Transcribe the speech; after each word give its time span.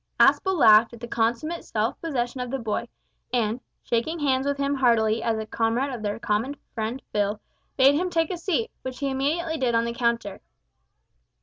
Aspel 0.19 0.57
laughed 0.57 0.93
at 0.93 0.99
the 0.99 1.07
consummate 1.07 1.63
self 1.63 2.01
possession 2.01 2.41
of 2.41 2.49
the 2.49 2.57
boy, 2.57 2.87
and 3.31 3.61
shaking 3.83 4.17
hands 4.17 4.47
with 4.47 4.57
him 4.57 4.73
heartily 4.73 5.21
as 5.21 5.37
a 5.37 5.45
comrade 5.45 5.93
of 5.93 6.01
their 6.01 6.17
common 6.17 6.55
friend 6.73 7.03
Phil, 7.13 7.39
bade 7.77 7.93
him 7.93 8.09
take 8.09 8.31
a 8.31 8.37
seat, 8.39 8.71
which 8.81 8.97
he 8.97 9.11
immediately 9.11 9.59
did 9.59 9.75
on 9.75 9.85
the 9.85 9.93
counter. 9.93 10.41